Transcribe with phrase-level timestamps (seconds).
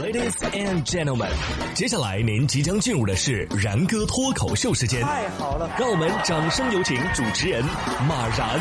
[0.00, 1.28] Ladies and gentlemen，
[1.74, 5.02] 接下来您即将进入的是然哥脱口秀时间。
[5.02, 7.64] 太好了，让我们掌声有请主持人
[8.06, 8.60] 马然。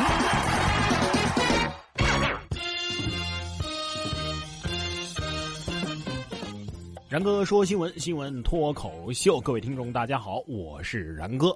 [7.07, 11.55] 然哥说新闻，新闻脱口秀，各位听众大家好，我是然哥。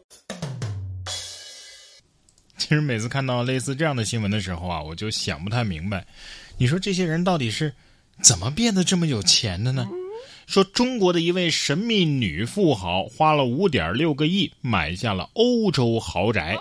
[2.55, 6.05] 其实每次看到类似这样的新闻的时候啊，我就想不太明白，
[6.59, 7.73] 你说这些人到底是？
[8.19, 9.87] 怎么变得这么有钱的呢？
[10.47, 16.57] 说中国的一位神秘女富豪花了五点六个亿买下了欧洲豪宅，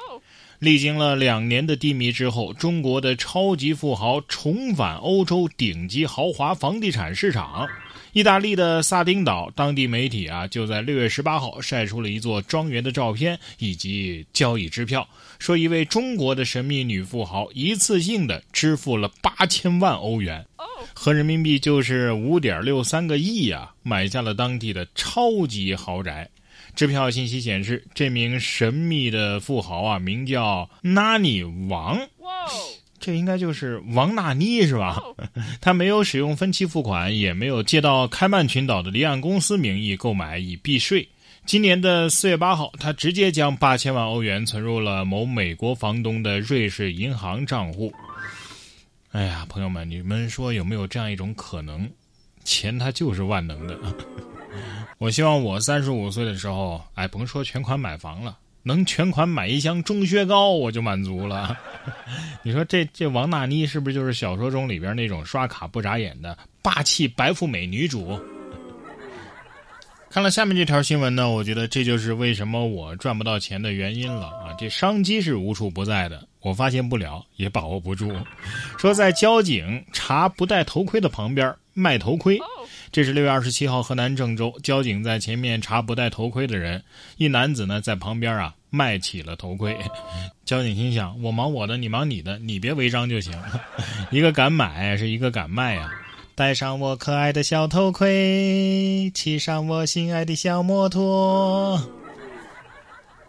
[0.61, 7.67] 历经了两年的低迷之后，中国的超级富豪重返欧洲顶级豪华房地产市场。
[8.13, 15.09] 意大利的萨丁岛当地媒体啊，就在六月十八号晒出了一座庄园的照片以及交易支票，
[15.39, 20.45] 说一位中国的神秘女富豪一次性的支付了八千万欧元，
[20.95, 26.29] 合人民币就是五点六三个亿啊，买下了当地的超级豪宅。
[26.75, 31.99] 支票信息显示，这名神秘的富豪啊，名叫纳尼王。
[32.99, 35.03] 这应该就是王纳尼是吧？
[35.61, 41.09] 他没有使用分期付款，也没有借到开曼群岛的离岸公司名义购买以避税。
[41.47, 47.91] 今年的四月八号，他直接将八千万欧元存入了某美国房东的瑞士银行账户。
[49.13, 51.91] 哎呀，朋友们，你们说有没有这样一种可能？
[52.45, 53.77] 钱它就是万能的。
[54.99, 58.39] 我希望我三十五岁的时候，哎，甭说全款买房了。
[58.63, 61.59] 能全款买一箱钟薛高，我就满足了。
[62.45, 68.21] 你说这这王娜妮是不是就是小说中里边那种刷卡不眨眼的霸气白富美女主？
[70.13, 74.53] 看了下面这条新闻呢，我觉得这就是为什么我赚不到钱的原因了啊！
[74.59, 78.13] 这商机是无处不在的，我发现不了，也把握不住。
[78.77, 82.37] 说在交警查不戴头盔的旁边卖头盔。
[82.91, 86.83] 这是六月二十七号，河南郑州交警在前面查不戴头盔的人，
[87.17, 89.79] 一男子呢在旁边啊卖起了头盔。
[90.45, 93.33] 交警心想：我忙我的，你忙你的，你别违章就行。
[94.11, 95.89] 一个敢买，是一个敢卖啊！
[96.41, 101.79] 戴上我可爱的小头盔，骑上我心爱的小摩托。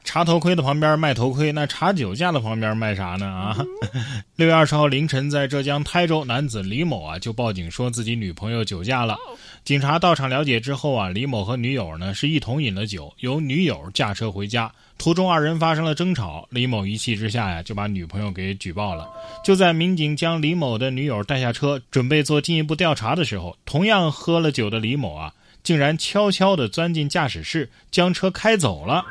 [0.03, 3.25] 查头盔的旁边卖头盔，那查酒驾的旁边卖啥呢？
[3.27, 3.57] 啊！
[4.35, 9.17] 六月二十号凌晨，在浙江台州，男子李某啊就报警说自己女朋友酒驾了。
[9.63, 19.07] 警察到场了解之后啊，李某和女友呢是一同饮了酒，由女友驾车回家，途中二人发生了争吵，李某一气之下呀就把女朋友给举报了。
[19.43, 25.31] 就在民警将李某的女友带下车，准备做进一步调查的时候，同样喝了酒的李某啊
[25.63, 29.05] 竟然悄悄地钻进驾驶室，将车开走了。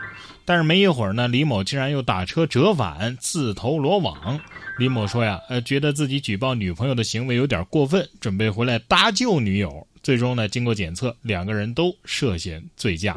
[0.51, 4.41] 但是没一会儿呢，李某竟然又打车折返，自投罗网。
[4.79, 9.87] 李某说呀，呃，觉得自己举报女朋友的行为有点过分，准备回来搭救女友。
[10.03, 13.17] 最终呢，经过检测，两个人都涉嫌醉驾。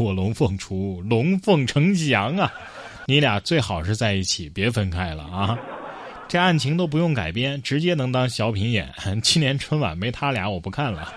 [0.00, 2.52] 卧龙凤雏，龙凤呈祥啊！
[3.06, 5.56] 你俩最好是在一起，别分开了啊！
[6.28, 8.92] 这案情都不用改编，直接能当小品演。
[9.22, 11.12] 今年春晚没他俩，我不看了。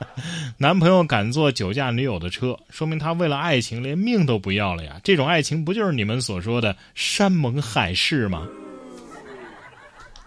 [0.56, 4.98] 男朋友敢坐酒驾女友的车，说明他为了爱情连命都不要了呀！
[5.04, 8.48] 这种爱情不就是你们所说的山盟海誓吗？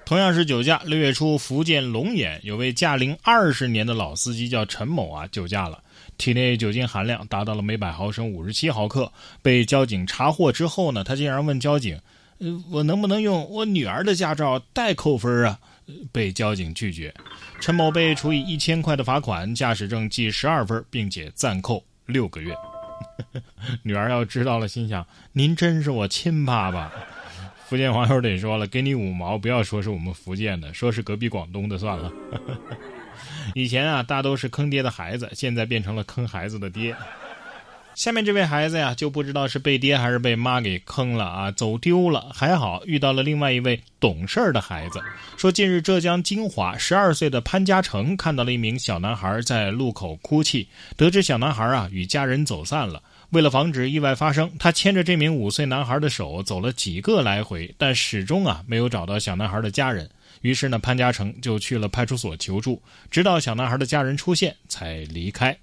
[0.05, 5.81] 同样是酒驾，六月初，福建龙岩有位驾龄二十年的老司机叫陈某啊，酒驾了，
[6.19, 9.11] 体内酒精含量达到了每百毫升五十七毫克。
[9.41, 11.99] 被交警查获之后呢，他竟然问交警：“，
[12.71, 15.59] 我能不能用我女儿的驾照代扣分啊？”
[16.11, 17.11] 被交警拒绝。
[17.59, 22.55] 陈某被处以一千块的罚款，驾驶证记十二分，并且暂扣六个月。
[23.81, 26.91] 女儿要知道了，心想：“您真是我亲爸爸。”
[27.65, 32.11] 福建网友得说了：“给你五毛，不要说是我们福建的，说是隔壁广东的算了。
[33.55, 36.95] ”以前啊，大都是坑爹的孩子，现在变成了坑孩子的爹。
[37.99, 42.31] 下面这位孩子呀，就不知道是被爹还是被妈给坑了啊，走丢了。
[42.33, 45.01] 还好遇到了另外一位懂事儿的孩子。
[45.35, 50.65] 说近日浙江金华十二岁的潘嘉诚看到了一名小男孩在路口哭泣，
[50.95, 53.03] 得知小男孩啊与家人走散了。
[53.31, 60.09] 为了防止意外发生，他牵着这名五岁男孩的手走了几个来回，但始终啊没有找到小男孩的家人。
[60.39, 62.81] 于是呢，潘嘉诚就去了派出所求助，
[63.11, 65.53] 直到小男孩的家人出现才离开。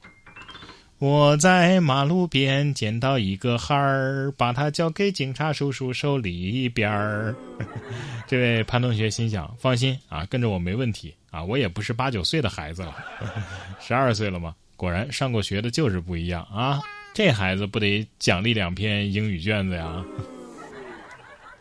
[0.99, 7.35] 我在马路边捡到一个孩儿，把他交给警察叔叔手里边儿。
[8.27, 12.95] 这位潘同学心想：放心啊，跟着我没问题啊，我也不是八九岁的孩子了，
[13.79, 14.55] 十二岁了嘛？
[14.75, 16.81] 果然上过学的就是不一样啊。
[17.13, 20.03] 这孩子不得奖励两篇英语卷子呀？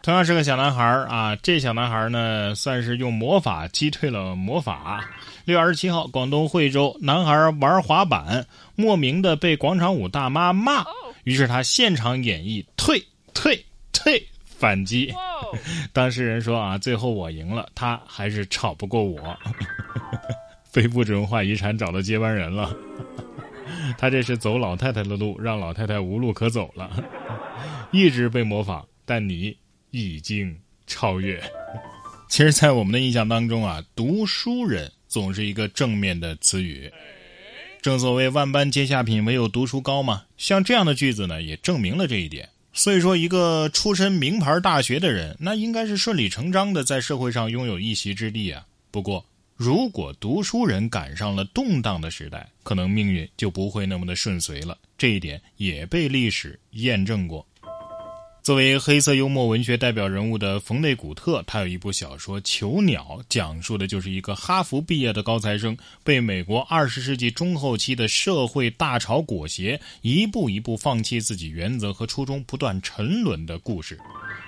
[0.05, 5.03] 同样是个小男孩啊，这小男孩呢，算是用魔法击退了魔法。
[5.45, 10.85] 六月二十七号，广东惠州，男孩玩滑板，莫名的被广场舞大妈骂，
[11.23, 13.03] 于是他现场演绎退
[13.33, 13.59] 退
[13.91, 15.11] 退反击。
[15.91, 19.35] 当事人说啊，最后我赢了，他还是吵不过我。
[20.71, 22.71] 非物质文化遗产找到接班人了，
[23.97, 26.91] 他这是走老太太的路，让老太太无路可走了，
[27.89, 29.57] 一直被模仿，但你。
[29.95, 30.55] 已经
[30.85, 31.41] 超越。
[32.27, 36.91] 其实，在我们的印象当中啊，读书人总是一个正面的词语。
[37.81, 40.23] 正所谓“万般皆下品，唯有读书高”嘛。
[40.37, 42.49] 像这样的句子呢，也证明了这一点。
[42.73, 48.65] 所以说，一个出身名牌大学的人，那应该是顺理成章的在社会上拥有一席之地啊。
[48.89, 49.23] 不过，
[49.55, 54.77] 如果读书人赶上了动荡的时代，可能命运就不会那么的顺遂了。
[54.97, 57.45] 这一点也被历史验证过。
[58.45, 73.97] 作为黑色幽默文学代表人物的冯内古特，他有一部小说《囚鸟》，讲述的就是一个哈佛毕业的高材生被美国二十世纪中后期的社会大潮裹挟，一步一步放弃自己原则和初衷，不断沉沦的故事。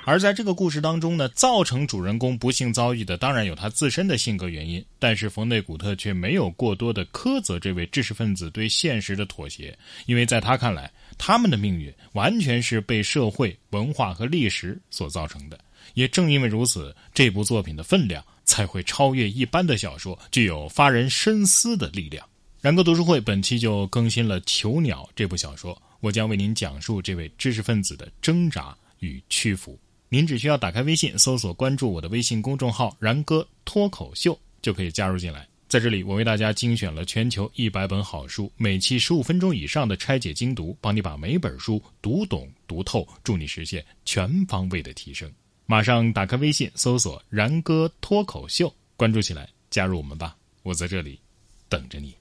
[0.08, 15.60] 而在这个故事当中呢，造成主人公不幸遭遇的，当然有他自身的性格原因，但是冯内古特却没有过多的苛责这位知识分子对现实的妥协，因为在他看来，他们的命运完全是被社会、文化和历史所造成的。
[15.94, 22.26] 也正因为如此，这部作品的分量才会超越一般的小说，具有发人深思的力量。
[22.62, 29.78] 然哥读书会本期就更新了《囚鸟》这部小说，我将为您讲述这位知识分子的挣扎与屈服。
[30.10, 35.46] 您只需要打开微信，搜索关注我的微信公众号“然哥脱口秀”，就可以加入进来。
[35.68, 45.30] 在这里，我为大家精选了全球一百本好书，每期十五分钟以上的拆解精读，帮你把每本书读懂读透，助你实现全方位的提升。
[45.66, 50.38] 马上打开微信，搜索“然哥脱口秀”，关注起来，加入我们吧！
[50.64, 51.20] 我在这里
[51.68, 52.16] 等着你。